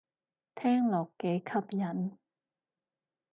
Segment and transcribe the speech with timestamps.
[0.55, 2.17] 聽落幾吸引